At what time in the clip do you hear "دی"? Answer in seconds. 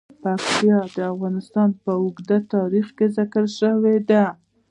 4.09-4.23